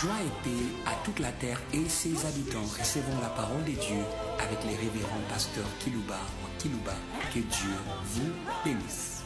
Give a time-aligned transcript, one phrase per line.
[0.00, 2.64] Joie et paix à toute la terre et ses habitants.
[2.78, 4.02] Recevons la parole de Dieu
[4.38, 6.18] avec les révérends pasteurs Kilouba
[6.58, 6.94] Kilouba.
[7.34, 7.74] Que Dieu
[8.04, 8.30] vous
[8.64, 9.22] bénisse.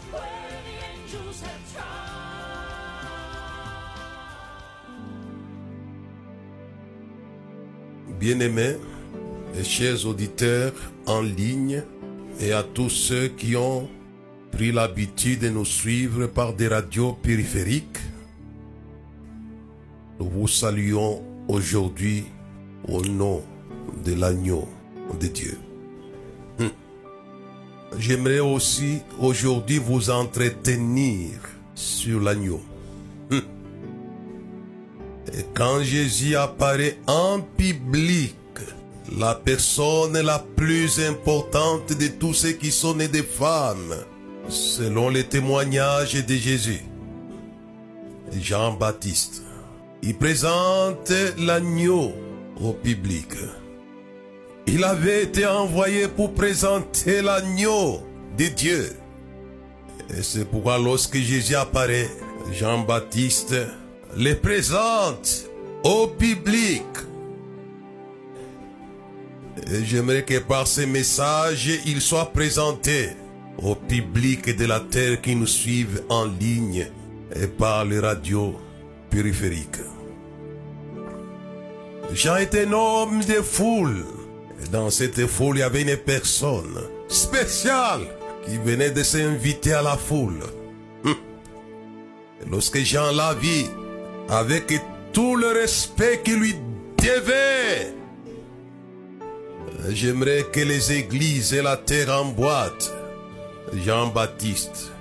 [8.19, 8.77] Bien-aimés
[9.63, 10.73] chers auditeurs
[11.07, 11.85] en ligne
[12.41, 13.89] et à tous ceux qui ont
[14.51, 17.99] pris l'habitude de nous suivre par des radios périphériques,
[20.19, 22.27] nous vous saluons aujourd'hui
[22.89, 23.43] au nom
[24.05, 24.69] de l'agneau
[25.21, 25.59] de Dieu.
[26.61, 26.71] Hum.
[27.99, 31.31] J'aimerais aussi aujourd'hui vous entretenir
[31.75, 32.61] sur l'agneau.
[33.31, 33.43] Hum.
[35.33, 38.37] Et quand Jésus apparaît en public,
[39.19, 43.95] la personne la plus importante de tous ceux qui sont nés des femmes,
[44.49, 46.83] selon les témoignages de Jésus,
[48.33, 49.44] Jean-Baptiste,
[50.07, 52.13] il présente l'agneau
[52.61, 53.29] au public.
[54.67, 58.01] Il avait été envoyé pour présenter l'agneau
[58.37, 58.93] de Dieu.
[60.11, 62.11] Et c'est pourquoi lorsque Jésus apparaît,
[62.53, 63.55] Jean-Baptiste
[64.17, 65.47] le présente
[65.85, 66.85] au public.
[69.73, 73.09] Et j'aimerais que par ces messages, il soit présenté
[73.57, 76.89] au public de la terre qui nous suivent en ligne
[77.35, 78.55] et par les radios
[79.09, 79.94] périphériques.
[82.15, 84.05] Jean était un homme de foule.
[84.71, 88.03] Dans cette foule, il y avait une personne spéciale
[88.47, 90.41] qui venait de s'inviter à la foule.
[91.05, 91.17] Hum.
[92.49, 93.67] Lorsque Jean la vit,
[94.29, 94.81] avec
[95.13, 96.55] tout le respect qu'il lui
[96.99, 97.93] devait,
[99.91, 102.95] j'aimerais que les églises et la terre emboîtent
[103.73, 104.93] Jean-Baptiste.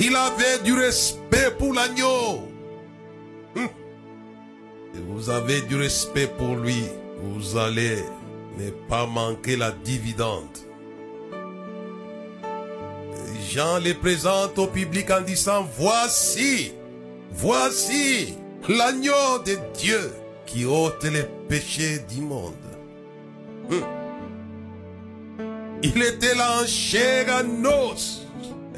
[0.00, 2.47] Il avait du respect pour l'agneau.
[5.06, 6.84] Vous avez du respect pour lui.
[7.22, 7.98] Vous allez
[8.58, 10.58] ne pas manquer la dividende.
[13.48, 16.72] Jean les présente au public en disant, voici,
[17.30, 18.34] voici
[18.68, 20.12] l'agneau de Dieu
[20.44, 22.54] qui ôte les péchés du monde.
[23.70, 23.82] Hum.
[25.82, 27.26] Il était là en chair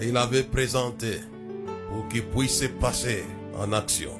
[0.00, 1.20] et il avait présenté
[1.88, 3.24] pour qu'il puisse passer
[3.58, 4.12] en action.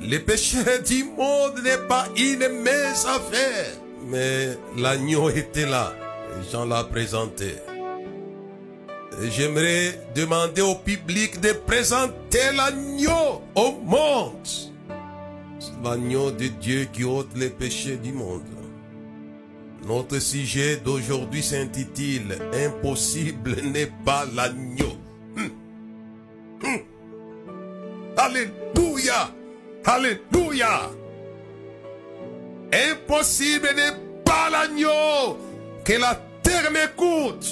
[0.00, 3.72] Le péché du monde n'est pas une mince affaire,
[4.06, 5.94] mais l'agneau était là
[6.32, 7.54] et Jean l'a présenté.
[9.30, 14.46] J'aimerais demander au public de présenter l'agneau au monde.
[15.82, 18.42] L'agneau de Dieu qui ôte les péchés du monde.
[19.86, 24.92] Notre sujet d'aujourd'hui s'intitule Impossible n'est pas l'agneau.
[29.86, 30.90] Alléluia.
[32.72, 35.38] Impossible n'est pas l'agneau.
[35.84, 37.46] Que la terre m'écoute.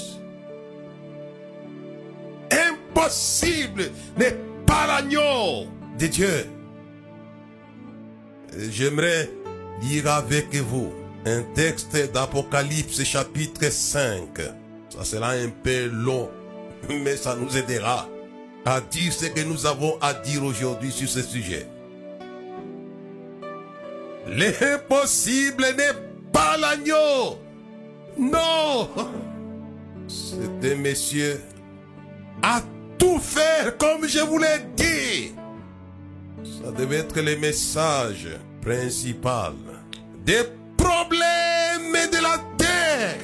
[2.50, 4.36] Impossible n'est
[4.66, 6.46] pas l'agneau de Dieu.
[8.68, 9.30] J'aimerais
[9.82, 10.92] lire avec vous
[11.26, 14.40] un texte d'Apocalypse chapitre 5.
[14.90, 16.28] Ça sera un peu long,
[16.88, 18.08] mais ça nous aidera
[18.64, 21.66] à dire ce que nous avons à dire aujourd'hui sur ce sujet.
[24.26, 27.38] L'impossible n'est pas l'agneau.
[28.18, 28.88] Non.
[30.62, 31.40] Un monsieur
[32.42, 32.62] à
[32.98, 35.34] tout faire comme je vous l'ai dit.
[36.42, 38.28] Ça devait être le message
[38.62, 39.54] principal
[40.24, 40.42] des
[40.76, 43.20] problèmes de la terre.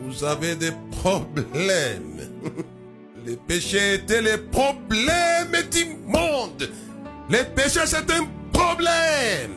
[0.00, 2.28] Vous avez des problèmes.
[3.26, 6.70] Le péché était le problème du monde.
[7.28, 8.26] Le péché, c'est un
[8.58, 9.54] problème.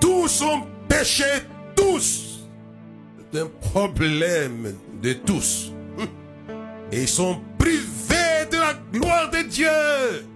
[0.00, 1.24] Tous ont péché,
[1.74, 2.48] tous.
[3.32, 5.72] C'est un problème de tous.
[6.92, 10.26] Et ils sont privés de la gloire de Dieu.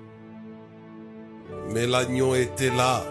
[1.71, 3.03] Mais l'agneau était là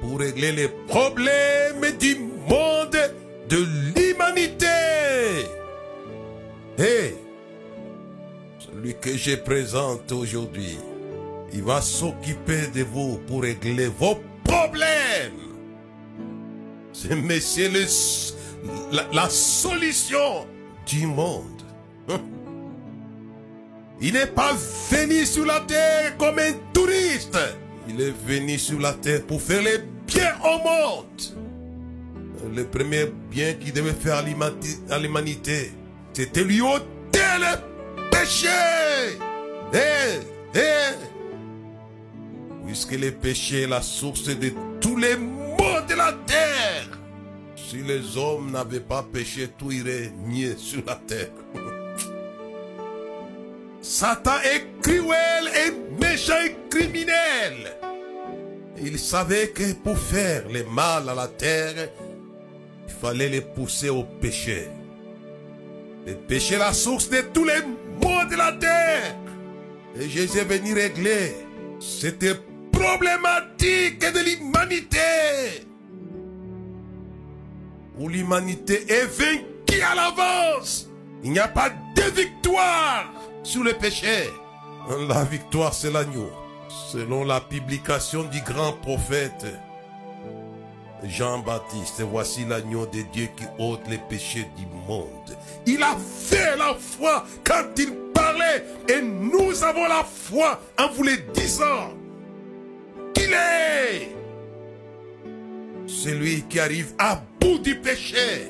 [0.00, 2.16] pour régler les problèmes du
[2.48, 2.96] monde,
[3.48, 3.58] de
[3.94, 4.66] l'humanité.
[6.78, 7.14] Et
[8.58, 10.78] celui que je présente aujourd'hui,
[11.52, 15.32] il va s'occuper de vous pour régler vos problèmes.
[16.92, 17.84] C'est monsieur le,
[18.92, 20.46] la, la solution
[20.86, 21.62] du monde.
[24.00, 24.52] Il n'est pas
[24.90, 27.38] venu sur la terre comme un touriste.
[27.88, 31.22] Il est venu sur la terre pour faire les biens au monde.
[32.54, 35.72] Le premier bien qu'il devait faire à l'humanité-
[36.12, 38.48] c'était lui ôter le péché.
[39.72, 40.94] Et Et
[42.72, 46.88] puisque le péché est la source de tous les maux de la terre,
[47.54, 51.28] si les hommes n'avaient pas péché, tout irait mieux sur la terre.
[53.82, 57.76] Satan est cruel et méchant et criminel.
[58.82, 61.90] Il savait que pour faire le mal à la terre,
[62.88, 64.68] il fallait les pousser au péché.
[66.06, 67.60] Le péché est la source de tous les
[68.00, 69.14] maux de la terre.
[70.00, 71.34] Et Jésus est venu régler
[71.78, 72.24] cette
[72.82, 75.66] problématique de l'humanité.
[77.98, 80.88] Où l'humanité est vaincue à l'avance.
[81.22, 83.12] Il n'y a pas de victoire
[83.42, 84.28] sur le péché.
[85.08, 86.30] La victoire, c'est l'agneau.
[86.90, 89.46] Selon la publication du grand prophète
[91.04, 95.36] Jean-Baptiste, voici l'agneau de Dieu qui ôte les péchés du monde.
[95.66, 101.02] Il a fait la foi quand il parlait et nous avons la foi en vous
[101.02, 102.01] le disant
[106.02, 108.48] celui qui arrive à bout du péché.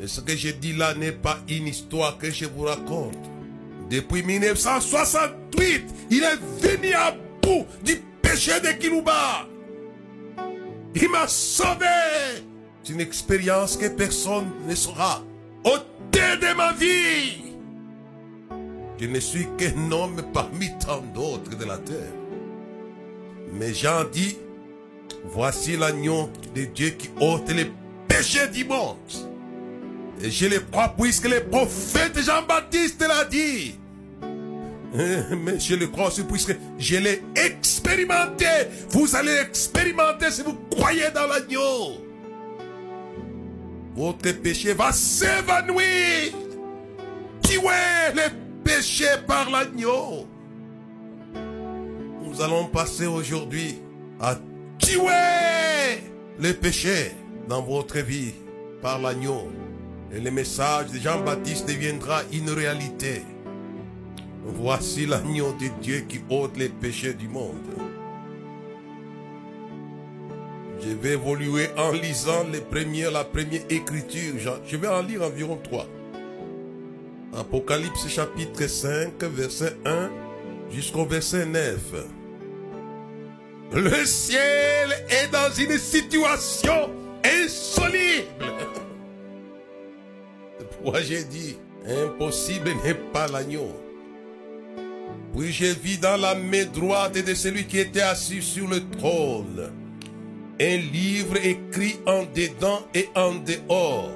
[0.00, 3.18] Et ce que je dis là n'est pas une histoire que je vous raconte.
[3.90, 9.46] Depuis 1968, il est venu à bout du péché de Kilouba.
[10.94, 11.86] Il m'a sauvé.
[12.82, 15.22] C'est une expérience que personne ne saura.
[15.64, 15.76] Au
[16.10, 17.54] terme de ma vie,
[18.98, 22.23] je ne suis qu'un homme parmi tant d'autres de la terre.
[23.54, 24.36] Mais Jean dit,
[25.24, 27.70] voici l'agneau de Dieu qui ôte les
[28.08, 28.96] péchés du monde.
[30.20, 33.78] Et je le crois puisque le prophète Jean-Baptiste l'a dit.
[34.94, 38.46] Mais je le crois aussi puisque je l'ai expérimenté.
[38.90, 42.04] Vous allez expérimenter si vous croyez dans l'agneau.
[43.96, 46.32] Votre péché va s'évanouir.
[47.42, 48.30] Tuez le
[48.64, 50.26] péché par l'agneau.
[52.34, 53.78] Nous allons passer aujourd'hui
[54.20, 54.34] à
[54.78, 56.02] tuer
[56.40, 57.12] le péché
[57.48, 58.34] dans votre vie
[58.82, 59.48] par l'agneau.
[60.12, 63.22] Et le message de Jean-Baptiste deviendra une réalité.
[64.44, 67.54] Voici l'agneau de Dieu qui ôte les péchés du monde.
[70.80, 74.34] Je vais évoluer en lisant les premières, la première écriture.
[74.66, 75.86] Je vais en lire environ trois.
[77.32, 80.10] Apocalypse chapitre 5, verset 1
[80.72, 82.23] jusqu'au verset 9.
[83.74, 86.90] Le ciel est dans une situation
[87.24, 88.46] insoluble.
[90.82, 91.56] Pourquoi j'ai dit
[91.86, 93.74] impossible n'est pas l'agneau.
[95.36, 99.72] Puis j'ai vu dans la main droite de celui qui était assis sur le trône
[100.60, 104.10] un livre écrit en dedans et en dehors,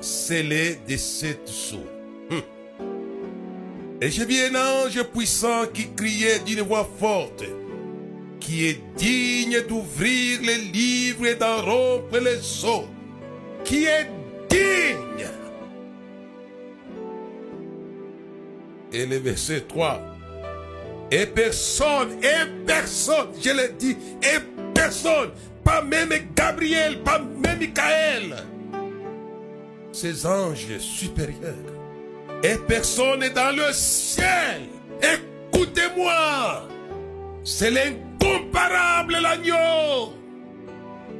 [0.00, 1.86] scellé de sept sceaux.
[2.30, 2.42] Hum.
[4.02, 7.44] Et j'ai vu un ange puissant qui criait d'une voix forte,
[8.40, 12.86] qui est digne d'ouvrir les livres et d'en rompre les sceaux,
[13.64, 14.08] qui est
[14.48, 15.26] digne.
[18.92, 20.00] Et le verset 3.
[21.12, 24.38] Et personne, et personne, je l'ai dit, et
[24.74, 25.30] personne,
[25.64, 28.36] pas même Gabriel, pas même Michael,
[29.92, 31.54] ces anges supérieurs,
[32.42, 34.62] et personne dans le ciel,
[35.02, 36.68] écoutez-moi,
[37.44, 37.70] c'est
[38.20, 40.14] l'incomparable l'agneau,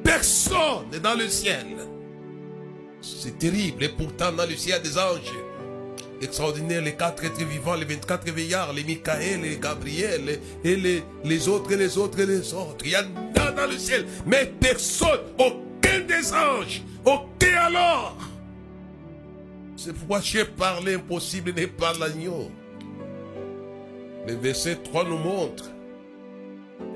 [0.04, 1.66] personne dans le ciel.
[3.00, 5.32] C'est terrible, et pourtant dans le ciel des anges,
[6.20, 11.48] extraordinaire, les quatre êtres vivants, les 24 veillards, les Michael, les Gabriel, et les, les
[11.48, 12.84] autres, et les autres, et les autres.
[12.84, 18.16] Il y en a dans le ciel, mais personne, aucun des anges, aucun alors.
[19.76, 22.50] C'est pourquoi j'ai parlé impossible n'est pas l'agneau.
[24.26, 25.70] Le verset 3 nous montre,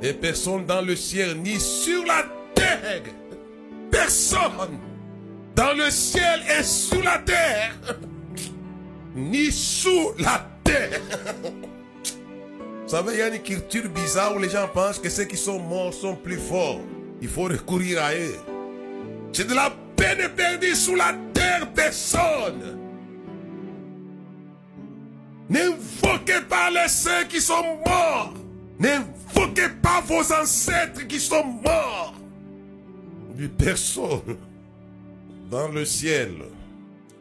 [0.02, 2.24] et personne dans le ciel, ni sur la
[2.54, 3.02] terre,
[3.90, 4.78] personne
[5.54, 7.74] dans le ciel et sur la terre
[9.14, 11.00] ni sous la terre.
[12.82, 15.36] Vous savez, il y a une culture bizarre où les gens pensent que ceux qui
[15.36, 16.80] sont morts sont plus forts.
[17.22, 18.36] Il faut recourir à eux.
[19.32, 22.78] C'est de la peine perdue sous la terre, personne.
[25.48, 28.34] N'invoquez pas les saints qui sont morts.
[28.78, 29.23] N'invoquez
[29.82, 32.14] pas vos ancêtres qui sont morts.
[33.34, 34.36] Du personne
[35.50, 36.30] dans le ciel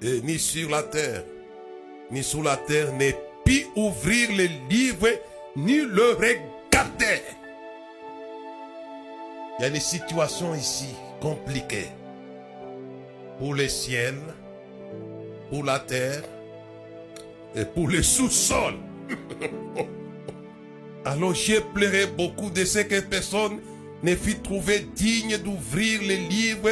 [0.02, 1.24] et ni sur la terre
[2.12, 5.08] ni sous la terre n'est pu ouvrir le livre
[5.56, 7.22] ni le regarder.
[9.58, 10.90] Il y a une situation ici
[11.20, 11.88] compliquée
[13.40, 14.16] pour le ciel,
[15.50, 16.24] pour la terre
[17.56, 18.76] et pour le sous-sol.
[21.06, 23.60] Alors j'ai pleuré beaucoup de ce que personne
[24.04, 26.72] ne fut trouvé digne d'ouvrir les livres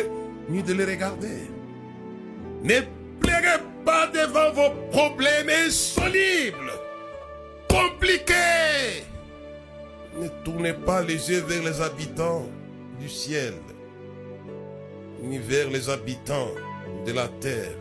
[0.50, 1.50] ni de les regarder.
[2.64, 2.80] Ne
[3.20, 6.72] pleurez pas devant vos problèmes insolubles,
[7.70, 9.04] compliqués.
[10.20, 12.48] Ne tournez pas les yeux vers les habitants
[13.00, 13.54] du ciel,
[15.22, 16.52] ni vers les habitants
[17.06, 17.76] de la terre,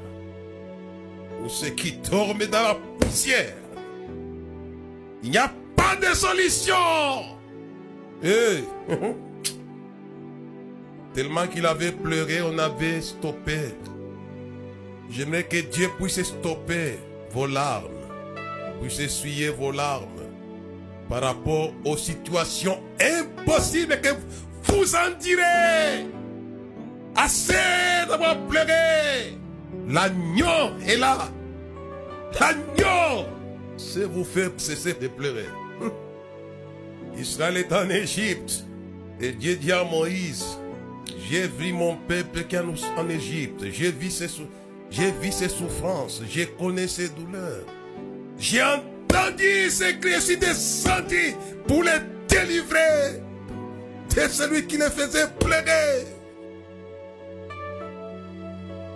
[1.45, 3.57] ou ceux qui dorment dans la poussière.
[5.23, 6.75] Il n'y a pas de solution.
[8.23, 8.65] Eh,
[11.15, 13.75] Tellement qu'il avait pleuré, on avait stoppé.
[15.11, 16.99] J'aimerais que Dieu puisse stopper
[17.33, 17.89] vos larmes,
[18.81, 20.07] puisse essuyer vos larmes
[21.09, 24.11] par rapport aux situations impossibles que
[24.65, 26.07] vous en direz.
[27.17, 29.37] Assez d'avoir pleuré.
[29.89, 31.29] L'agneau est là.
[32.39, 33.27] L'agneau.
[33.77, 35.49] C'est vous fait cesser de pleurer.
[37.19, 38.65] Israël est en Égypte.
[39.21, 40.45] Et Dieu dit à Moïse,
[41.29, 43.65] j'ai vu mon peuple qui est en Égypte.
[43.71, 46.23] J'ai vu ses, souffrances.
[46.29, 47.65] J'ai connu ses douleurs.
[48.39, 50.15] J'ai entendu ses cris.
[50.15, 51.35] Je suis
[51.69, 53.21] pour les délivrer
[54.17, 56.07] de celui qui les faisait pleurer.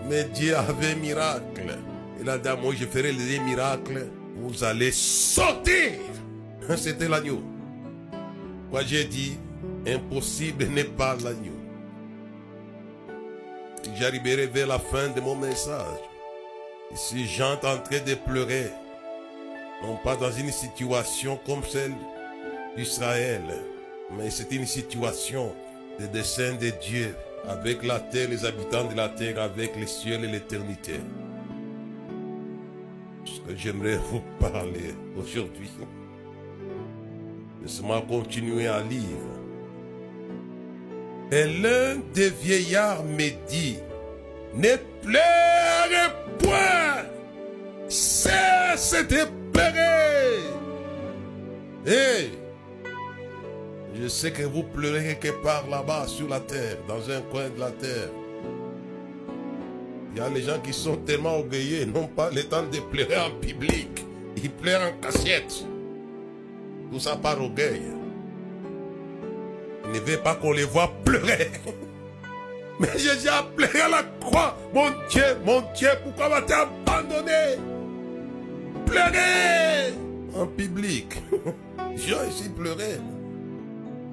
[0.09, 1.79] Mais Dieu avait miracle.
[2.21, 4.09] Il a dit à moi, je ferai les miracles.
[4.37, 6.01] Vous allez sauter.
[6.77, 7.43] C'était l'agneau.
[8.71, 9.39] Moi j'ai dit,
[9.87, 11.53] impossible n'est pas l'agneau.
[13.97, 16.01] J'arriverai vers la fin de mon message.
[16.95, 18.71] Si j'entends en pleurer,
[19.83, 21.95] non pas dans une situation comme celle
[22.77, 23.43] d'Israël,
[24.17, 25.53] mais c'est une situation
[26.01, 27.15] de dessein de Dieu
[27.47, 30.95] avec la terre, les habitants de la terre, avec les cieux et l'éternité.
[33.25, 35.71] Ce que j'aimerais vous parler aujourd'hui.
[37.65, 39.01] Laissez-moi continuer à lire.
[41.33, 43.79] Et l'un des vieillards me dit,
[44.55, 47.07] ne pleurez point,
[47.89, 50.41] cesse de pleurer.
[51.87, 52.31] Et
[53.95, 57.61] je sais que vous pleurez quelque part là-bas sur la terre, dans un coin de
[57.61, 58.11] la terre.
[60.13, 63.19] Il y a les gens qui sont tellement orgueilleux, n'ont pas le temps de pleurer
[63.19, 64.05] en public.
[64.37, 65.65] Ils pleurent en cassette.
[66.99, 67.83] Ça par orgueil.
[69.93, 71.51] Ne veulent pas qu'on les voit pleurer.
[72.79, 74.57] Mais j'ai déjà pleuré à la croix.
[74.73, 77.59] Mon Dieu, mon Dieu, pourquoi vas-tu abandonner?
[78.87, 79.95] Pleurer
[80.37, 81.23] en public.
[81.97, 82.99] J'ai aussi pleuré.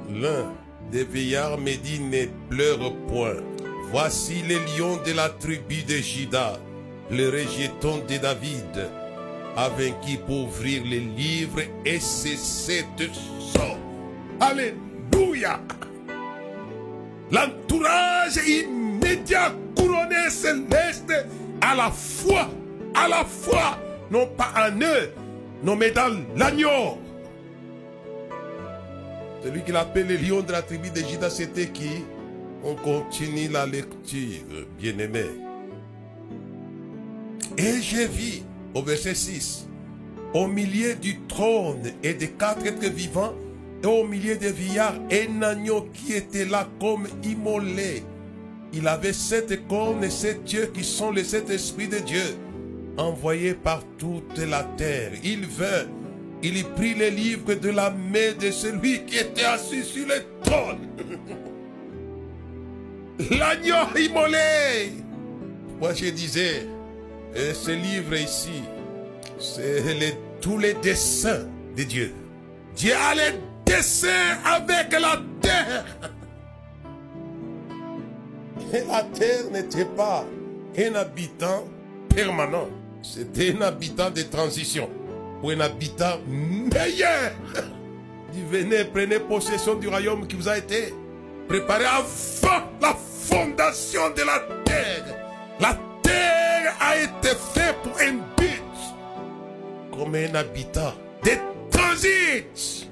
[0.09, 0.53] L'un
[0.91, 3.37] des vieillards me dit ne pleure point.
[3.91, 6.59] Voici les lions de la tribu de Juda,
[7.09, 8.89] le rejeton de David,
[9.55, 13.07] a vaincu pour ouvrir les livres et cesser de
[13.53, 13.77] sang.
[14.39, 15.59] Alléluia.
[17.31, 21.13] L'entourage immédiat couronné céleste
[21.61, 22.49] à la fois,
[22.93, 23.77] à la fois,
[24.09, 25.11] non pas en eux,
[25.63, 26.97] non mais dans l'agneau.
[29.43, 32.03] Celui qu'il appelle le lion de la tribu de Juda, c'était qui
[32.63, 35.25] On continue la lecture, bien-aimé.
[37.57, 39.67] Et j'ai vu, au verset 6,
[40.33, 43.33] au milieu du trône et des quatre êtres vivants,
[43.83, 48.03] et au milieu des vieillards, un agneau qui était là comme immolé.
[48.73, 52.23] Il avait sept cornes et sept yeux qui sont les sept esprits de Dieu,
[52.97, 55.11] envoyés par toute la terre.
[55.23, 55.87] Il vint,
[56.43, 60.23] il y prit les livres de la main de celui qui était assis sur le
[60.43, 60.87] trône.
[63.37, 64.93] L'agneau immolé.
[65.79, 66.67] Moi je disais,
[67.35, 68.63] et ce livre ici,
[69.39, 71.45] c'est tous les dessins
[71.75, 72.13] de Dieu.
[72.75, 75.85] Dieu a les dessins avec la terre.
[78.73, 80.25] Et la terre n'était pas
[80.77, 81.65] un habitant
[82.13, 82.69] permanent.
[83.01, 84.89] C'était un habitant de transition.
[85.43, 87.31] Ou un habitant meilleur.
[88.33, 90.93] Il venait, prenez possession du royaume qui vous a été
[91.47, 95.05] préparé avant la fondation de la terre.
[95.59, 96.40] La terre
[96.91, 98.61] a été faite pour un but.
[99.91, 100.93] Comme un habitant
[101.23, 101.31] de
[101.69, 102.89] transit.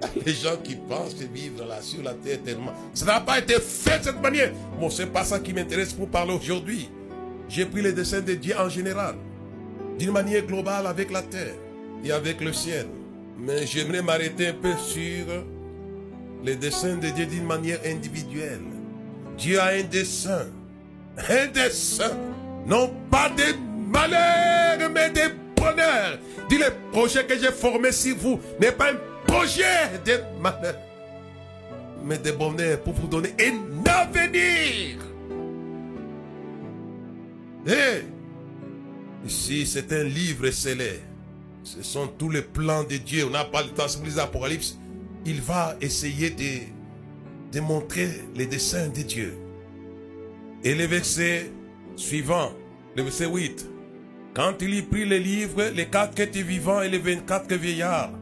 [0.26, 2.72] Les gens qui pensent vivre là sur la terre tellement.
[2.94, 4.50] Ça n'a pas été fait de cette manière.
[4.78, 6.88] Bon, c'est pas ça qui m'intéresse pour parler aujourd'hui.
[7.48, 9.16] J'ai pris les dessins de Dieu en général.
[9.98, 11.54] D'une manière globale avec la terre
[12.04, 12.86] et avec le ciel.
[13.38, 15.26] Mais j'aimerais m'arrêter un peu sur
[16.42, 18.60] les dessins de Dieu d'une manière individuelle.
[19.36, 20.46] Dieu a un dessin.
[21.28, 22.16] Un dessin.
[22.66, 23.54] Non pas des
[23.88, 26.18] malheurs, mais des bonheurs.
[26.48, 30.76] Dit le projet que j'ai formé sur vous n'est pas un projets de malheur,
[32.04, 34.98] mais de bonheur pour vous donner un avenir.
[37.66, 38.04] Et
[39.26, 41.00] ici, c'est un livre scellé.
[41.62, 43.26] Ce sont tous les plans de Dieu.
[43.26, 44.78] On n'a pas le temps, c'est les Apocalypse.
[45.26, 46.60] Il va essayer de,
[47.52, 49.36] de montrer les dessins de Dieu.
[50.64, 51.50] Et le verset
[52.00, 52.52] suivant,
[52.96, 53.68] le verset 8.
[54.34, 58.12] Quand il y prit les livres, les quatre quêtes vivants et les vingt-quatre vieillards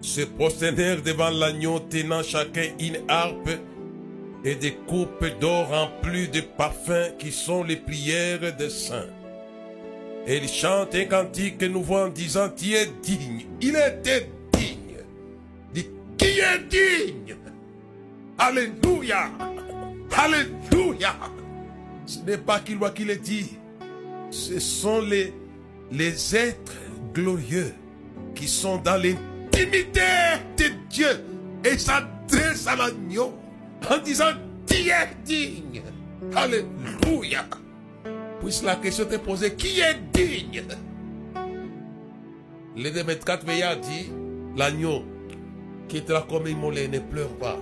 [0.00, 3.50] se prosternèrent devant l'agneau tenant chacun une harpe
[4.44, 9.10] et des coupes d'or remplies de parfums qui sont les prières des saints.
[10.26, 13.46] Et ils chantent un cantique nouveau en disant, tu es digne.
[13.60, 14.98] Il était digne.
[15.72, 17.36] Dit, qui est digne?
[18.38, 19.30] Alléluia.
[20.16, 21.14] Alléluia.
[22.06, 23.56] Ce n'est pas qu'il voit qu'il est dit.
[24.30, 25.32] Ce sont les,
[25.90, 26.72] les êtres
[27.12, 27.72] glorieux
[28.34, 30.00] qui sont dans l'intimité
[30.56, 31.24] de Dieu
[31.64, 33.34] et s'adressent à l'agneau
[33.90, 34.32] en disant
[34.66, 35.82] Qui est digne?
[36.34, 37.44] Alléluia.
[38.40, 40.62] Puisque la question t'est posée Qui est digne?
[42.74, 44.10] 24 veillards dit
[44.56, 45.04] L'agneau
[45.88, 47.58] qui était comme immolé ne pleure pas.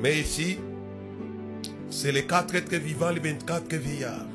[0.00, 0.58] Mais ici,
[1.90, 4.26] c'est les quatre êtres vivants, les 24 veillards.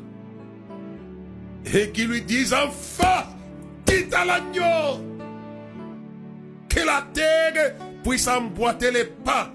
[1.73, 3.25] Et qui lui disent enfin,
[3.85, 5.03] dites à l'agneau
[6.67, 9.53] que la terre puisse emboîter les pas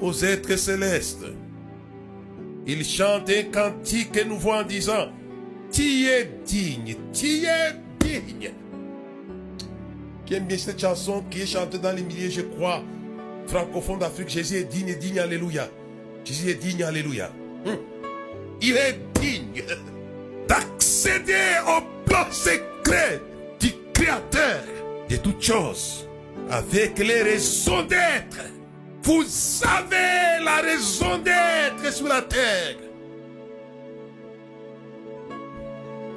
[0.00, 1.24] aux êtres célestes.
[2.66, 5.08] Il chante un cantique nouveau en disant,
[5.70, 8.52] tu es digne, tu es digne.
[10.24, 12.82] Qui aime bien cette chanson qui est chantée dans les milliers, je crois,
[13.46, 14.30] francophones d'Afrique.
[14.30, 15.68] Jésus est digne, digne, alléluia.
[16.24, 17.30] Jésus est digne, alléluia.
[17.66, 17.76] Hum.
[18.60, 19.62] Il est digne
[20.48, 23.20] d'accéder au plan secret
[23.60, 24.62] du Créateur
[25.08, 26.08] de toutes choses
[26.50, 28.38] avec les raisons d'être.
[29.02, 29.24] Vous
[29.62, 32.76] avez la raison d'être sur la terre.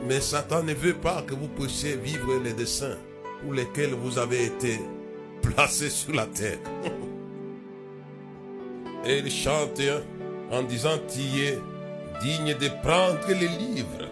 [0.07, 2.97] Mais Satan ne veut pas que vous puissiez vivre les desseins
[3.41, 4.79] pour lesquels vous avez été
[5.41, 6.59] placé sur la terre.
[9.07, 9.81] Et il chante
[10.51, 11.57] en disant, tu es
[12.21, 14.09] digne de prendre les livres.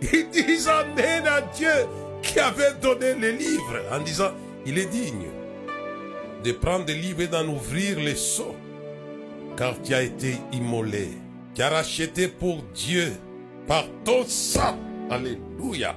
[0.12, 1.86] Ils disent Amen à Dieu
[2.22, 4.30] qui avait donné les livres en disant,
[4.66, 5.28] il est digne
[6.44, 8.54] de prendre des livres et d'en ouvrir les seaux,
[9.56, 11.08] car tu as été immolé,
[11.54, 13.12] tu as racheté pour Dieu
[13.66, 14.78] par ton sang,
[15.10, 15.96] alléluia,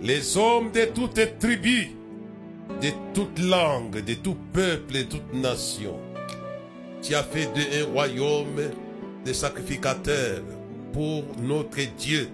[0.00, 1.88] les hommes de toutes tribus,
[2.80, 5.98] de toutes langues, de tout peuple, de toute nation.
[7.02, 8.60] Tu as fait de un royaume
[9.24, 10.42] de sacrificateurs
[10.92, 12.28] pour notre Dieu.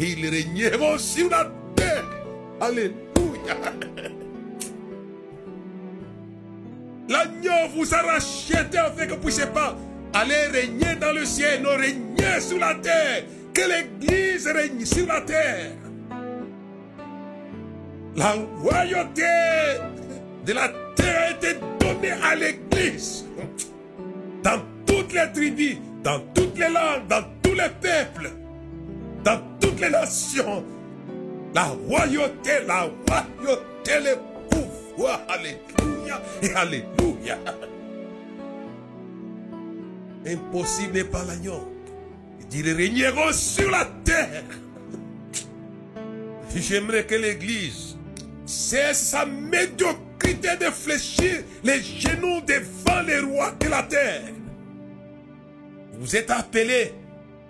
[0.00, 2.04] Il régnait sur la terre.
[2.60, 2.94] Alléluia.
[7.08, 9.76] L'agneau vous a racheté afin que vous ne puissiez pas
[10.12, 13.24] aller régner dans le ciel, non régner sur la terre.
[13.52, 15.72] Que l'Église règne sur la terre.
[18.16, 19.22] La royauté
[20.46, 23.24] de la terre a à l'Église.
[24.42, 28.30] Dans toutes les tribus, dans toutes les langues, dans tous les peuples,
[29.24, 30.64] dans toutes les nations.
[31.54, 34.16] La royauté, la royauté, le
[34.48, 35.20] pouvoir.
[35.28, 37.38] Alléluia et Alléluia.
[40.26, 41.72] Impossible pas l'agneau.
[42.40, 44.44] Il dit, ils régneront sur la terre.
[46.54, 47.96] J'aimerais que l'Église
[48.44, 50.09] cesse sa médiocrité
[50.60, 54.22] de fléchir les genoux devant les rois de la terre.
[55.94, 56.92] Vous êtes appelés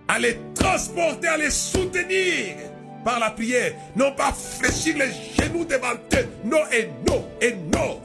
[0.08, 2.56] à les transporter, à les soutenir
[3.04, 3.72] par la prière.
[3.96, 5.10] Non pas fléchir les
[5.42, 6.28] genoux devant eux.
[6.44, 8.00] Non et non et non.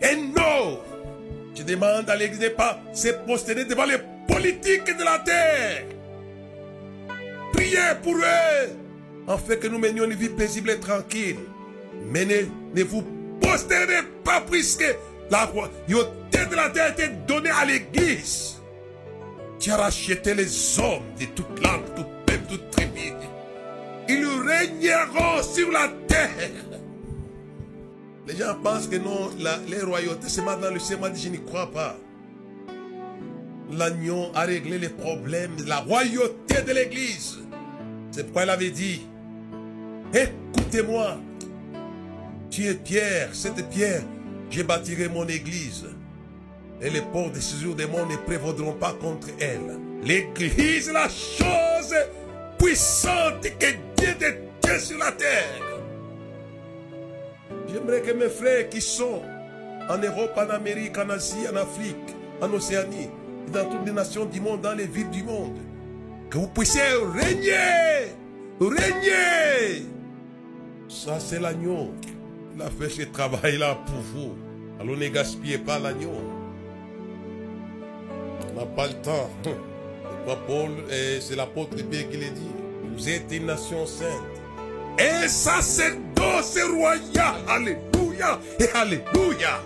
[0.00, 0.80] Et non.
[1.56, 5.84] Je demande à l'église de pas se prosterner devant les politiques de la terre.
[7.52, 8.70] Priez pour eux.
[9.26, 11.38] Afin que nous menions une vie paisible et tranquille.
[12.06, 12.42] Mais ne,
[12.74, 13.02] ne vous
[13.44, 14.84] prosternez pas puisque
[15.30, 18.60] la royauté de la terre a été donnée à l'église.
[19.58, 23.12] Tu as racheté les hommes de toute langue, tout peuple, toute tribu.
[24.08, 26.50] Ils régneront sur la terre.
[28.26, 30.96] Les gens pensent que non, la, les royautés, c'est maintenant le.
[30.96, 31.96] Moi, je n'y crois pas.
[33.70, 37.38] L'agneau a réglé les problèmes de la royauté de l'église.
[38.10, 39.02] C'est pourquoi elle avait dit,
[40.12, 41.16] écoutez-moi,
[42.54, 44.02] tu es pierre, cette pierre,
[44.48, 45.86] je bâtirai mon église.
[46.80, 49.76] Et les portes des ciseaux des mondes ne prévaudront pas contre elle.
[50.04, 51.94] L'église, la chose
[52.56, 55.80] puissante que Dieu détient sur la terre.
[57.68, 59.22] J'aimerais que mes frères qui sont
[59.88, 61.96] en Europe, en Amérique, en Asie, en Afrique,
[62.40, 63.10] en Océanie,
[63.52, 65.58] dans toutes les nations du monde, dans les villes du monde,
[66.30, 66.82] que vous puissiez
[67.14, 68.14] régner,
[68.60, 69.86] régner.
[70.88, 71.92] Ça, c'est l'agneau.
[72.54, 74.36] Il a fait ce travail-là pour vous.
[74.80, 76.12] Alors ne gaspillez pas l'agneau.
[78.50, 79.30] On n'a pas le temps.
[80.46, 80.70] Paul,
[81.20, 82.50] c'est l'apôtre Pierre qui l'a dit.
[82.96, 84.22] Vous êtes une nation sainte.
[84.98, 87.34] Et sacerdoce royal.
[87.48, 89.60] Alléluia et Alléluia.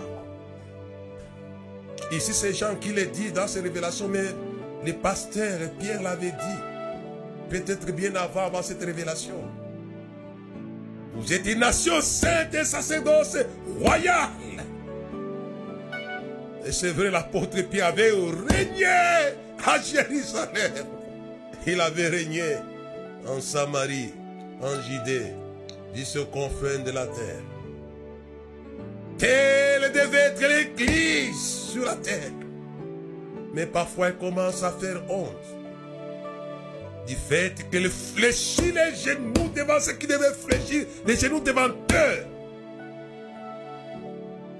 [2.11, 4.25] Ici, c'est Jean qui l'a dit dans ses révélations, mais
[4.83, 6.59] les pasteurs, Pierre l'avait dit.
[7.49, 9.35] Peut-être bien avant, avant cette révélation.
[11.19, 13.37] Vous êtes une nation sainte et sacerdoce
[13.79, 14.29] royal.
[16.65, 18.85] Et c'est vrai, l'apôtre Pierre avait régné
[19.65, 20.85] à Jérusalem.
[21.67, 22.55] Il avait régné
[23.27, 24.13] en Samarie,
[24.61, 25.33] en Judée,
[25.93, 27.43] jusqu'aux confins de la terre.
[29.17, 31.41] Telle devait être l'église
[31.73, 32.31] sur la terre.
[33.53, 35.58] Mais parfois elle commence à faire honte.
[37.09, 42.25] Du fait qu'elle fléchit les genoux devant ce qui devait fléchir, les genoux devant eux.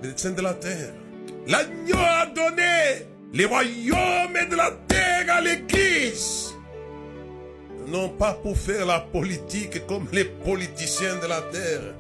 [0.02, 0.92] Les saints de la terre.
[1.46, 6.56] L'agneau a donné les royaumes de la terre à l'église.
[7.86, 11.94] Non pas pour faire la politique comme les politiciens de la terre,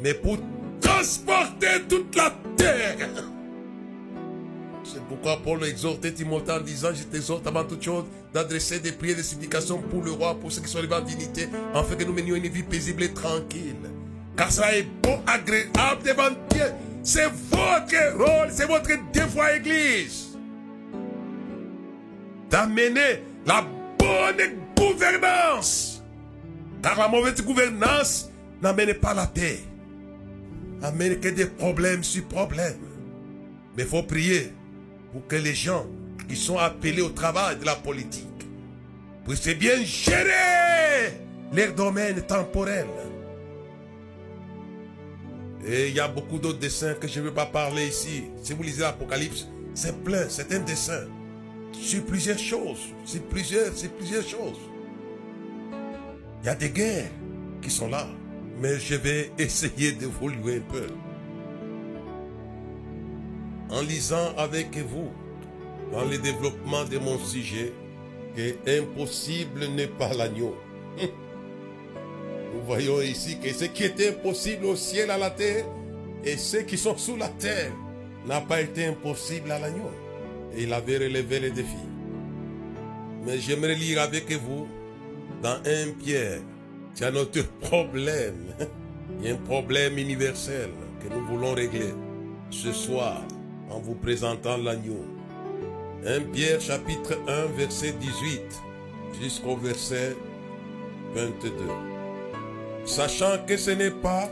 [0.00, 0.38] mais pour
[0.80, 3.10] transporter toute la terre.
[4.90, 9.16] C'est pourquoi Paul exhortait Timothée en disant, je t'exhorte avant toute chose d'adresser des prières,
[9.16, 12.12] des supplications pour le roi, pour ceux qui sont les en dignité, afin que nous
[12.14, 13.76] menions une vie paisible et tranquille.
[14.36, 16.64] Car ça est bon, agréable devant Dieu.
[17.02, 20.38] C'est votre rôle, c'est votre devoir, Église.
[22.50, 23.66] D'amener la
[23.98, 24.36] bonne
[24.74, 26.02] gouvernance.
[26.82, 28.30] Car la mauvaise gouvernance
[28.62, 29.60] n'amène pas la paix.
[30.82, 32.78] Amène que des problèmes sur problèmes.
[33.76, 34.52] Mais il faut prier
[35.12, 35.86] pour que les gens
[36.28, 38.26] qui sont appelés au travail de la politique
[39.24, 41.12] puissent bien gérer
[41.52, 42.86] leur domaine temporel.
[45.66, 48.24] Et il y a beaucoup d'autres dessins que je ne veux pas parler ici.
[48.42, 51.06] Si vous lisez l'Apocalypse, c'est plein, c'est un dessin
[51.72, 54.58] sur plusieurs choses, sur plusieurs, sur plusieurs choses.
[56.42, 57.10] Il y a des guerres
[57.60, 58.06] qui sont là,
[58.60, 60.86] mais je vais essayer d'évoluer un peu.
[63.70, 65.10] En lisant avec vous,
[65.92, 67.72] dans le développement de mon sujet,
[68.34, 70.54] que impossible n'est pas l'agneau.
[70.98, 75.66] Nous voyons ici que ce qui était impossible au ciel, à la terre,
[76.24, 77.72] et ceux qui sont sous la terre,
[78.26, 79.90] n'a pas été impossible à l'agneau.
[80.54, 81.76] Et il avait relevé les défis.
[83.24, 84.66] Mais j'aimerais lire avec vous
[85.42, 86.40] dans un Pierre.
[86.94, 88.54] C'est notre problème.
[89.20, 90.70] Il y a un problème universel
[91.02, 91.92] que nous voulons régler
[92.50, 93.22] ce soir
[93.70, 95.04] en vous présentant l'agneau.
[96.06, 98.40] 1 Pierre chapitre 1 verset 18
[99.20, 100.16] jusqu'au verset
[101.14, 101.50] 22
[102.88, 104.28] sachant que ce n'est pas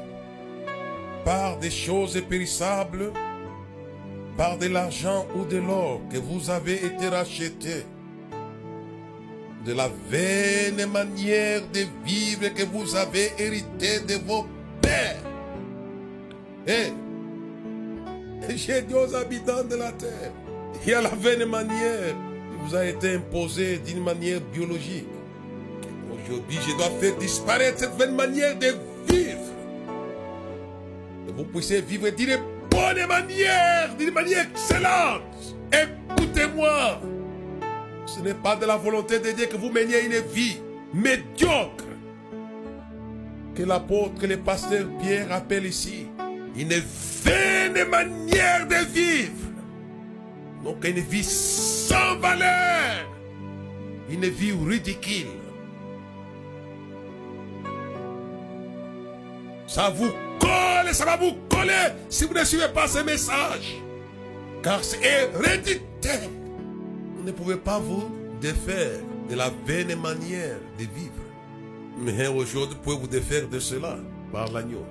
[1.24, 3.12] par des choses périssables,
[4.36, 7.84] par de l'argent ou de l'or que vous avez été rachetés,
[9.64, 14.46] de la vaine manière de vivre que vous avez hérité de vos
[14.80, 15.22] pères.
[16.66, 16.92] Et
[18.54, 20.32] j'ai dit aux habitants de la terre,
[20.82, 25.06] il y a la vaine manière qui vous a été imposée d'une manière biologique.
[26.12, 28.74] Aujourd'hui, je dois faire disparaître cette vaine manière de
[29.08, 29.40] vivre.
[31.26, 32.38] Que vous puissiez vivre d'une
[32.70, 35.56] bonne manière, d'une manière excellente.
[35.72, 37.00] Écoutez-moi.
[38.06, 40.58] Ce n'est pas de la volonté de Dieu que vous meniez une vie
[40.94, 41.84] médiocre.
[43.54, 46.06] Que l'apôtre le pasteur Pierre appelle ici
[46.56, 46.82] une
[47.24, 49.32] vaine manière de vivre.
[50.64, 53.06] Donc une vie sans valeur.
[54.08, 55.26] Une vie ridicule.
[59.66, 63.76] Ça vous colle, ça va vous coller si vous ne suivez pas ce message.
[64.62, 66.30] Car c'est héréditaire.
[67.16, 71.12] Vous ne pouvez pas vous défaire de la vaine manière de vivre.
[71.98, 73.98] Mais aujourd'hui, vous pouvez vous défaire de cela
[74.32, 74.84] par l'agneau.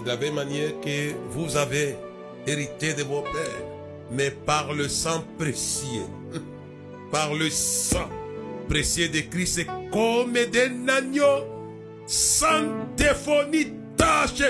[0.00, 1.96] De la même manière que vous avez
[2.46, 3.64] hérité de vos pères,
[4.10, 6.06] mais par le sang précieux.
[7.12, 8.08] Par le sang
[8.68, 11.44] précieux de Christ, c'est comme d'un agneau
[12.06, 14.42] sans défaut ni tâche,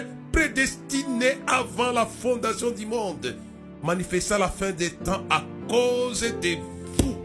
[1.47, 3.37] avant la fondation du monde,
[3.83, 6.57] manifestant la fin des temps à cause de
[6.99, 7.17] vous,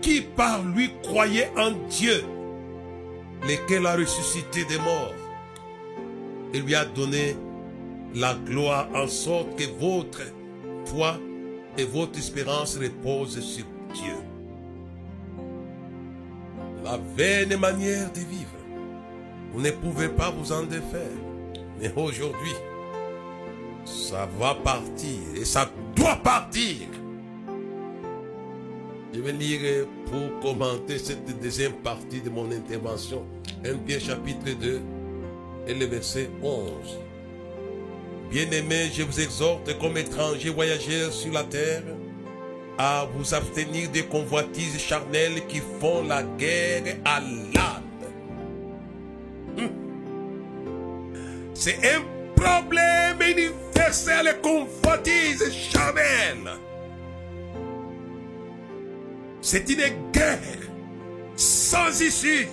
[0.00, 2.24] qui par lui croyez en Dieu,
[3.42, 5.14] lequel a ressuscité des morts,
[6.54, 7.36] et lui a donné
[8.14, 10.22] la gloire en sorte que votre
[10.86, 11.18] foi
[11.76, 14.14] et votre espérance reposent sur Dieu.
[16.84, 18.54] La vaine manière de vivre,
[19.52, 21.18] vous ne pouvez pas vous en défaire.
[21.80, 22.54] Mais aujourd'hui,
[23.84, 26.86] ça va partir et ça doit partir.
[29.12, 33.24] Je vais lire pour commenter cette deuxième partie de mon intervention,
[33.64, 34.80] 1 Pierre chapitre 2
[35.66, 37.00] et le verset 11.
[38.30, 41.82] Bien-aimés, je vous exhorte comme étrangers voyageurs sur la terre
[42.78, 47.82] à vous abstenir des convoitises charnelles qui font la guerre à l'âme.
[49.58, 49.70] Hum.
[51.54, 52.02] C'est un
[52.34, 56.58] problème universel, les convoitises charnelles.
[59.40, 60.40] C'est une guerre
[61.36, 62.48] sans issue.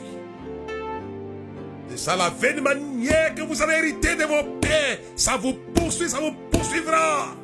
[1.92, 4.98] C'est ça la vaine manière que vous avez hérité de vos pères.
[5.18, 7.36] Ça vous poursuit, ça vous poursuivra.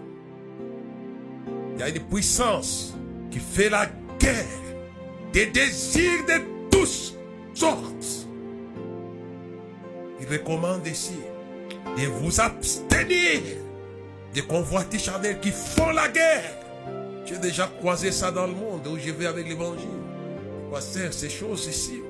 [1.76, 2.94] Il y a une puissance
[3.30, 4.46] qui fait la guerre.
[5.34, 7.16] Des désirs de tous
[7.54, 8.28] sortes.
[10.22, 11.20] Il recommande ici
[11.98, 13.42] de vous abstenir
[14.34, 16.56] des convoitises charnelles qui font la guerre.
[17.26, 19.88] J'ai déjà croisé ça dans le monde où je vais avec l'évangile.
[20.72, 22.02] Pasteur, ces choses ici,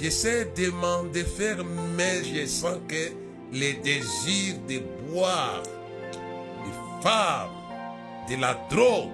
[0.00, 1.58] j'essaie de m'en défaire,
[1.96, 3.12] mais je sens que
[3.52, 5.62] les désirs de boire,
[6.12, 7.50] des femmes,
[8.28, 9.10] de la drogue,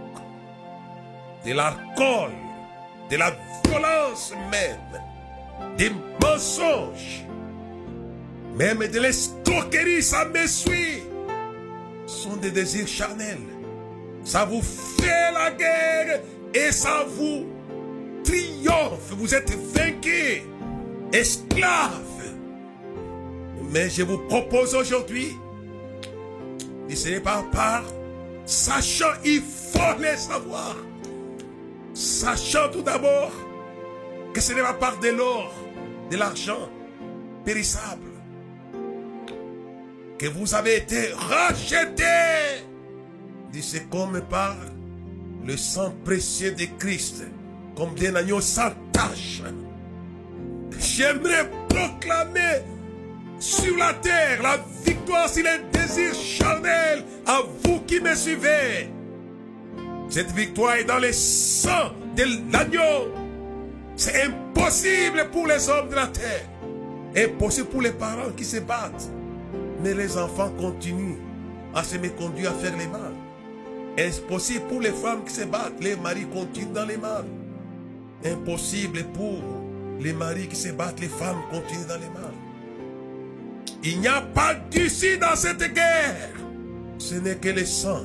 [1.45, 2.33] de l'alcool,
[3.11, 5.91] de la violence même, des
[6.23, 7.25] mensonges,
[8.57, 11.03] même de l'escroquerie, ça me suit,
[12.07, 13.39] sont des désirs charnels.
[14.25, 16.21] Ça vous fait la guerre
[16.53, 17.47] et ça vous
[18.25, 19.13] triomphe.
[19.13, 20.43] Vous êtes vaincu,
[21.13, 22.03] esclave.
[23.71, 25.37] Mais je vous propose aujourd'hui,
[26.89, 27.83] ce n'est pas par
[28.45, 30.77] sachant, il faut les savoir.
[31.95, 33.33] Sachant tout d'abord
[34.33, 35.53] que ce n'est pas par de l'or,
[36.11, 36.69] de l'argent
[37.45, 38.11] périssable,
[40.19, 42.65] que vous avez été rachetés
[43.63, 44.57] c'est comme par
[45.45, 47.25] le sang précieux de Christ,
[47.77, 49.43] comme d'un agneau sans tache.
[50.97, 52.63] J'aimerais proclamer
[53.39, 58.89] sur la terre la victoire sur les désirs charnels à vous qui me suivez.
[60.09, 63.13] Cette victoire est dans le sang de l'agneau.
[63.95, 66.49] C'est impossible pour les hommes de la terre.
[67.15, 69.11] Impossible pour les parents qui se battent.
[69.83, 71.19] Mais les enfants continuent
[71.75, 73.13] à se méconduire, à faire les mal.
[73.99, 75.79] Impossible pour les femmes qui se battent?
[75.79, 77.27] Les maris continuent dans les mal.
[78.25, 79.43] Impossible pour
[80.01, 81.01] les maris qui se battent.
[81.01, 82.33] Les femmes continuent dans les mal.
[83.83, 86.31] Il n'y a pas d'issue dans cette guerre.
[86.99, 88.05] Ce n'est que le sang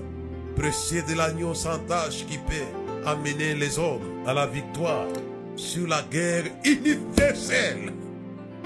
[0.55, 5.07] précieux de l'agneau sans tache qui peut amener les hommes à la victoire
[5.55, 7.93] sur la guerre universelle.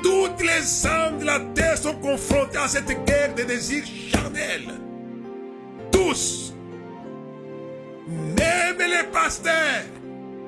[0.04, 4.74] Toutes les âmes de la terre sont confrontées à cette guerre de désirs charnels.
[5.92, 6.54] Tous
[8.08, 9.84] même les pasteurs,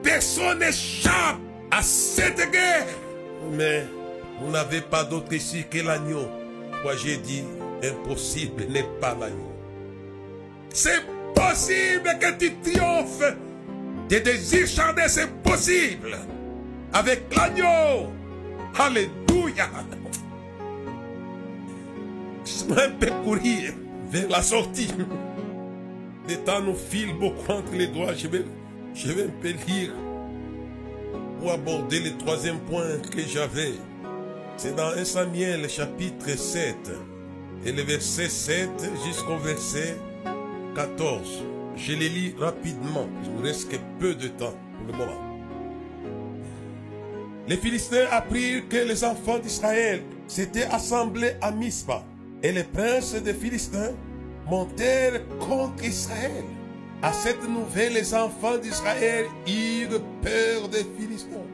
[0.03, 1.39] personne n'échappe
[1.71, 2.87] à cette guerre.
[3.51, 3.85] Mais
[4.41, 6.27] vous n'avez pas d'autre ici que l'agneau.
[6.83, 7.43] Moi j'ai dit,
[7.83, 9.51] impossible n'est pas l'agneau.
[10.73, 11.01] C'est
[11.33, 13.35] possible que tu triomphes
[14.09, 16.17] des désirs charnels, c'est possible.
[16.93, 18.11] Avec l'agneau.
[18.79, 19.69] Alléluia.
[22.45, 23.73] Je vais un peu courir
[24.09, 24.89] vers la sortie.
[26.29, 28.13] Le temps nous file beaucoup entre les doigts.
[28.13, 28.45] Je vais,
[28.93, 29.91] je vais un peu lire
[31.39, 33.73] pour aborder le troisième point que j'avais.
[34.57, 36.75] C'est dans 1 Samuel chapitre 7
[37.65, 38.69] et le verset 7
[39.05, 39.97] jusqu'au verset
[40.75, 41.43] 14.
[41.75, 43.07] Je les lis rapidement.
[43.23, 45.21] Il nous reste que peu de temps pour le moment.
[47.47, 52.03] Les Philistins apprirent que les enfants d'Israël s'étaient assemblés à Mispa
[52.43, 53.93] et les princes des Philistins
[54.49, 56.43] montèrent contre Israël.
[57.01, 61.45] À cette nouvelle, les enfants d'Israël eurent peur des Philistins.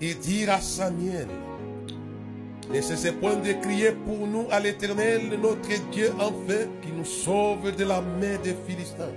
[0.00, 1.28] Ils dirent à Samuel,
[2.72, 7.74] ne cessez point de crier pour nous à l'Éternel, notre Dieu, enfin, qui nous sauve
[7.74, 9.12] de la main des Philistins.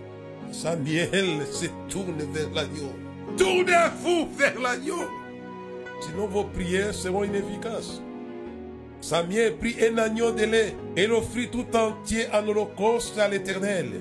[0.51, 2.93] Samuel se tourne vers l'agneau.
[3.37, 5.03] Tournez-vous vers l'agneau.
[6.01, 8.01] Sinon vos prières seront inefficaces.
[9.01, 13.91] Samuel prit un agneau de lait et l'offrit tout entier en holocauste à l'Éternel.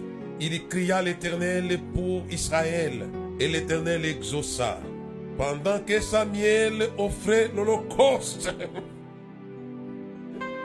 [0.40, 3.08] Il cria l'Éternel pour Israël
[3.40, 4.78] et l'Éternel exauça.
[5.38, 8.54] Pendant que Samuel offrait l'holocauste,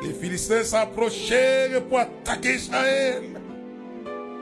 [0.02, 3.24] Les Philistins s'approchèrent pour attaquer Israël.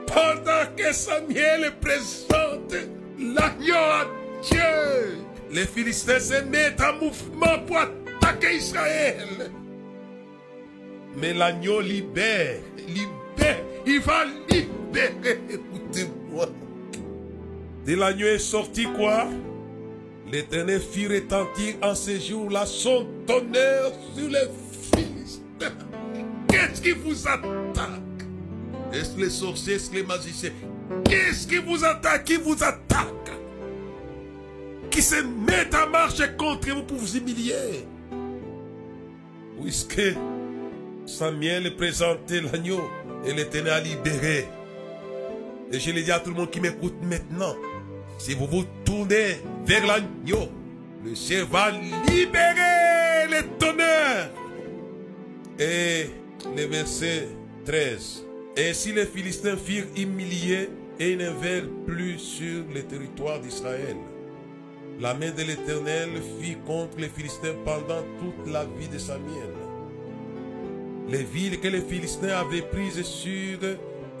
[0.06, 2.74] Pendant que Samuel présente
[3.18, 4.06] l'agneau à
[4.42, 5.18] Dieu,
[5.52, 9.50] les Philistins se mettent en mouvement pour attaquer Israël.
[11.16, 14.79] Mais l'agneau libère, libère, il va libérer.
[14.94, 16.48] Écoutez-moi.
[17.86, 19.26] De l'agneau est sorti quoi?
[20.30, 24.48] L'Éternel fit retentir en ce jour-là son tonnerre sur les
[24.94, 25.72] Philistins.
[26.48, 28.00] Qu'est-ce qui vous attaque?
[28.92, 30.52] Est-ce les sorciers, est-ce les magiciens?
[31.04, 32.24] Qu'est-ce qui vous attaque?
[32.24, 33.30] Qui vous attaque?
[34.90, 37.86] Qui se met en marche contre vous pour vous humilier?
[39.60, 40.02] Puisque
[41.06, 42.80] Samuel présentait l'agneau
[43.24, 44.48] et l'Éternel a libéré.
[45.72, 47.54] Et je le dis à tout le monde qui m'écoute maintenant.
[48.18, 50.48] Si vous vous tournez vers l'agneau,
[51.04, 54.30] le ciel va libérer les tonnerres.
[55.58, 56.06] Et
[56.56, 57.28] le verset
[57.64, 58.26] 13.
[58.58, 63.96] Ainsi les Philistins firent humiliés et ne vinrent plus sur le territoire d'Israël.
[64.98, 69.54] La main de l'Éternel fit contre les Philistins pendant toute la vie de Samuel.
[71.08, 73.58] Les villes que les Philistins avaient prises sur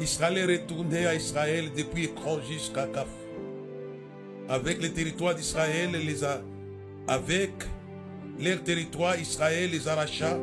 [0.00, 3.08] Israël est retourné à Israël depuis Écran jusqu'à Caf.
[4.48, 6.40] Avec le territoire d'Israël, les a,
[7.06, 7.52] avec
[8.38, 10.38] leur territoire, Israël les arracha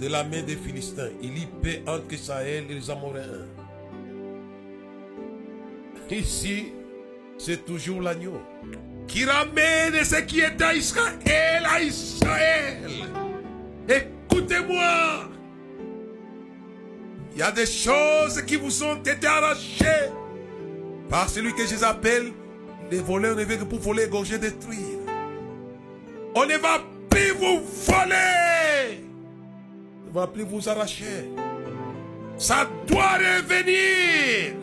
[0.00, 1.10] de la main des Philistins.
[1.22, 3.46] Il y paie entre Israël et les Amoréens.
[6.10, 6.72] Ici,
[7.36, 8.40] c'est toujours l'agneau
[9.06, 12.90] qui ramène ce qui est à Israël à Israël.
[13.88, 15.28] Écoutez-moi.
[17.38, 20.10] Il y a des choses qui vous ont été arrachées
[21.08, 22.32] par celui que les appelle
[22.90, 24.98] les voleurs ne viennent que pour voler, égorger, détruire.
[26.34, 29.04] On ne va plus vous voler.
[30.02, 31.30] On ne va plus vous arracher.
[32.38, 34.56] Ça doit revenir.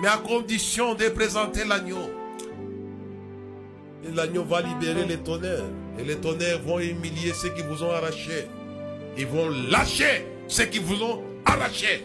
[0.00, 2.10] Mais à condition de présenter l'agneau.
[4.06, 5.64] Et l'agneau va libérer les tonnerres.
[5.98, 8.46] Et les tonnerres vont humilier ceux qui vous ont arraché.
[9.18, 12.04] Ils vont lâcher ceux qui vous ont arraché.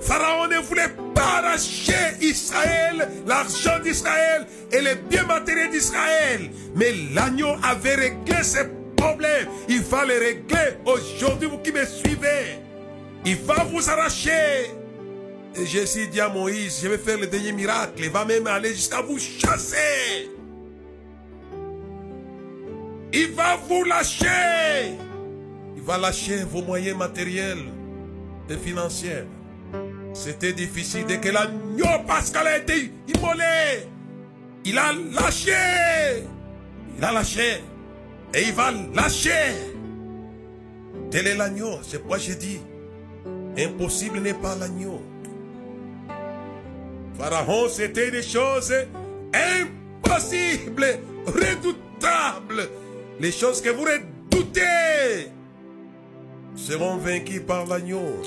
[0.00, 6.50] Pharaon ne voulait pas arracher Israël, l'argent d'Israël et les biens matériels d'Israël.
[6.74, 9.48] Mais l'agneau avait réglé ses problèmes.
[9.68, 12.60] Il va les régler aujourd'hui, vous qui me suivez.
[13.24, 14.70] Il va vous arracher.
[15.56, 17.94] Et Jésus dit à Moïse, je vais faire le dernier miracle.
[17.98, 20.30] Il va même aller jusqu'à vous chasser.
[23.12, 24.94] Il va vous lâcher.
[25.76, 27.64] Il va lâcher vos moyens matériels
[28.48, 29.24] et financiers.
[30.18, 33.86] C'était difficile dès que l'agneau Pascal a été immolé.
[34.64, 36.24] Il a lâché.
[36.96, 37.62] Il a lâché.
[38.34, 39.54] Et il va lâcher.
[41.12, 41.78] Tel est l'agneau.
[41.82, 42.58] C'est pourquoi j'ai dit,
[43.56, 45.00] impossible n'est pas l'agneau.
[47.16, 48.74] Pharaon, c'était des choses
[49.32, 52.68] impossibles, redoutables.
[53.20, 55.30] Les choses que vous redoutez
[56.56, 58.20] seront vaincues par l'agneau.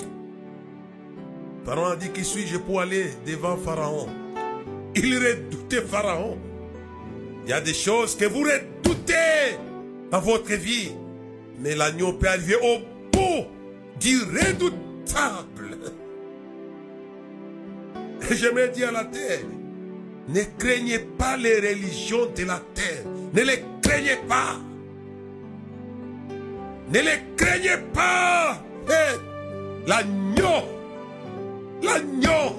[1.66, 4.08] Pharaon a dit qui suis-je pour aller devant Pharaon
[4.96, 6.38] Il redoutait Pharaon.
[7.46, 9.58] Il y a des choses que vous redoutez
[10.10, 10.92] dans votre vie.
[11.60, 12.80] Mais l'agneau peut arriver au
[13.12, 13.46] bout
[14.00, 15.78] du redoutable.
[18.30, 19.42] Et j'aimerais dire à la terre,
[20.30, 23.04] ne craignez pas les religions de la terre.
[23.34, 24.58] Ne les craignez pas.
[26.90, 28.64] Ne les craignez pas.
[29.88, 30.81] L'agneau
[31.82, 32.56] L'agneau.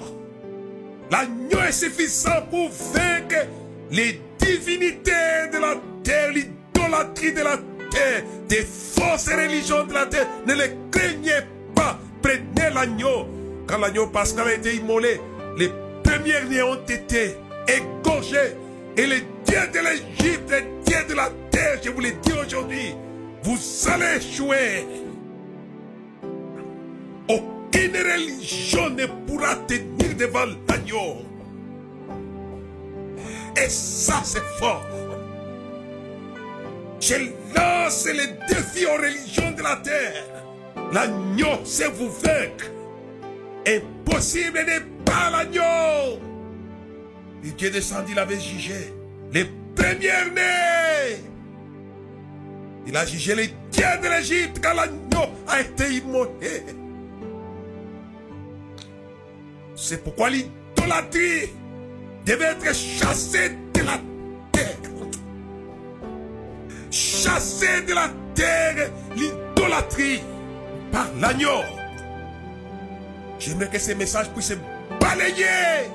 [1.11, 3.47] L'agneau est suffisant pour vaincre
[3.91, 7.59] les divinités de la terre, l'idolâtrie de la
[7.91, 10.27] terre, des fausses religions de la terre.
[10.47, 11.41] Ne les craignez
[11.75, 11.99] pas.
[12.23, 13.27] Prenez l'agneau.
[13.67, 15.21] Quand l'agneau pascal a été immolé,
[15.59, 15.71] les
[16.03, 17.37] premiers liens ont été
[17.69, 18.57] égorgés.
[18.97, 22.95] Et les dieux de l'Égypte, les dieux de la terre, je vous le dis aujourd'hui,
[23.43, 23.59] vous
[23.89, 24.87] allez échouer.
[27.75, 31.23] Aucune religion ne pourra tenir devant l'agneau.
[33.57, 34.85] Et ça, c'est fort.
[37.01, 37.15] Je
[37.57, 40.45] lance les défis aux religions de la terre.
[40.93, 42.71] L'agneau, c'est vous vaincre.
[43.67, 46.21] Impossible n'est pas l'agneau.
[47.43, 48.93] Et Dieu descendit, il avait jugé
[49.33, 51.17] les premières nées.
[52.87, 56.82] Il a jugé les dieux de l'Égypte quand l'agneau a été immolé.
[59.85, 61.51] C'est pourquoi l'idolâtrie
[62.25, 63.99] devait être chassée de la
[64.53, 64.77] terre.
[66.89, 70.21] Chassée de la terre l'idolâtrie
[70.93, 71.63] par l'agneau.
[73.41, 74.57] J'aimerais que ces messages puissent
[75.01, 75.91] balayer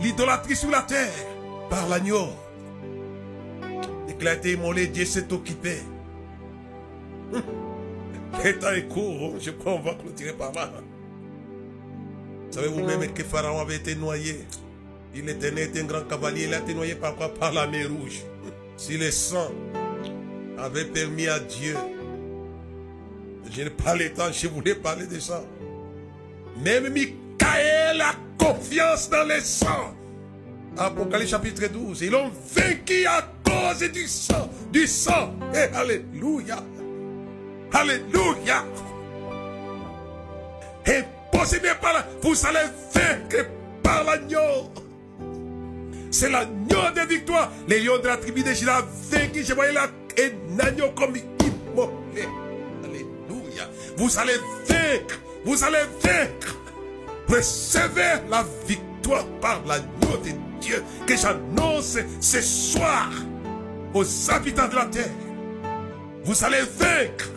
[0.00, 1.10] l'idolâtrie sur la terre
[1.68, 2.28] par l'agneau.
[4.08, 5.78] Éclaté, immolé, Dieu s'est occupé.
[8.60, 10.70] Temps est court, je crois qu'on va clôturer par là.
[12.50, 14.40] Savez-vous même que Pharaon avait été noyé?
[15.14, 17.32] Il était né, était un grand cavalier, il a été noyé par quoi?
[17.32, 18.22] Par la mer rouge.
[18.78, 19.50] Si le sang
[20.58, 21.74] avait permis à Dieu,
[23.50, 25.42] je n'ai pas le temps, je voulais parler de ça.
[26.62, 29.94] Même Michael a confiance dans le sang.
[30.76, 32.02] Apocalypse chapitre 12.
[32.02, 34.50] Ils l'ont vaincu à cause du sang.
[34.70, 35.34] Du sang.
[35.54, 36.62] Et alléluia.
[37.72, 38.64] Alléluia.
[41.32, 42.06] Impossible par là.
[42.22, 43.48] Vous allez vaincre
[43.82, 44.70] par l'agneau.
[46.10, 47.50] C'est l'agneau de victoire.
[47.68, 49.44] Les lions de la tribu de Judas vaincu.
[49.44, 52.28] Je voyais là un agneau comme immolé.
[52.84, 53.68] Alléluia.
[53.96, 55.20] Vous allez vaincre.
[55.44, 56.56] Vous allez vaincre.
[57.28, 63.10] Recevez la victoire par l'agneau de Dieu que j'annonce ce soir
[63.92, 65.10] aux habitants de la terre.
[66.24, 67.30] Vous allez vaincre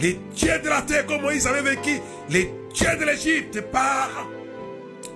[0.00, 2.52] les dieux de la terre comme Moïse avait vaincu les
[2.84, 4.08] de l'Égypte par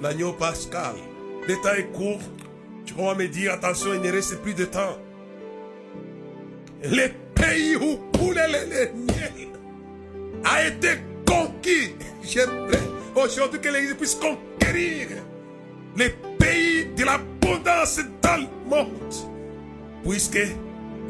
[0.00, 0.96] l'agneau pascal.
[1.46, 2.20] Le temps est court.
[2.84, 4.98] Tu vas me dire, attention, il ne reste plus de temps.
[6.82, 9.48] Le pays où coulait le miel
[10.44, 10.88] a été
[11.24, 11.94] conquis.
[12.24, 12.80] J'aimerais
[13.14, 15.08] aujourd'hui que l'Église puisse conquérir
[15.96, 19.14] les pays de l'abondance dans le monde.
[20.02, 20.40] Puisque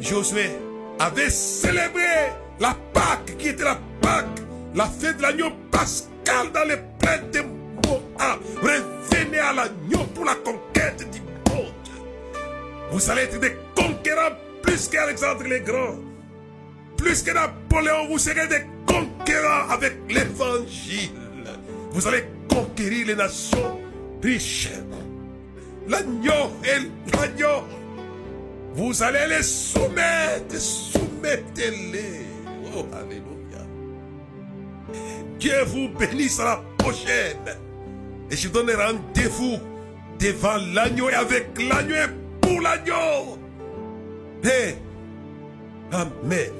[0.00, 0.50] Josué
[0.98, 2.30] avait célébré
[2.60, 4.26] la Pâque qui était la Pâque,
[4.74, 7.40] la fête de l'agneau pascal dans les plaines de
[7.88, 8.40] Moab.
[8.60, 11.20] Revenez à l'agneau pour la conquête du
[11.50, 11.72] monde.
[12.90, 15.96] Vous allez être des conquérants plus qu'Alexandre le Grand.
[16.96, 21.10] Plus que Napoléon, vous serez des conquérants avec l'évangile.
[21.90, 23.80] Vous allez conquérir les nations
[24.22, 24.70] riches.
[25.88, 27.64] L'agneau et l'agneau.
[28.74, 32.26] Vous allez les soumettre, soumettez-les.
[32.74, 33.31] Oh, Alléluia.
[35.42, 37.58] Dieu vous bénisse à la prochaine.
[38.30, 39.58] Et je donne rendez-vous
[40.20, 42.06] devant l'agneau et avec l'agneau et
[42.40, 43.38] pour l'agneau.
[44.44, 44.76] Et
[45.90, 46.52] Amen.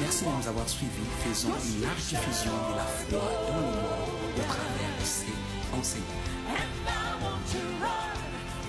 [0.00, 0.90] Merci de nous avoir suivis.
[1.26, 3.74] Faisons une large diffusion de la foi dans le monde
[4.36, 6.19] au travers de ces enseignements.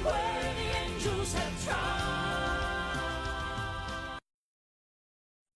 [0.04, 0.51] way.